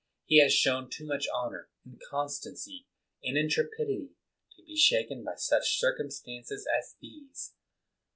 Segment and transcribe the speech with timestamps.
[0.25, 2.87] He has shown too much honor, and constancy,
[3.23, 4.13] and intrepidity,
[4.55, 7.53] to be shaken by such circumstances as these.